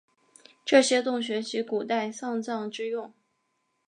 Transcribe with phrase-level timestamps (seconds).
[0.65, 3.13] 这些洞穴即古人丧葬之用。